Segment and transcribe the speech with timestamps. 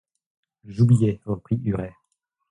[0.65, 1.93] J'oubliais, reprit Huret.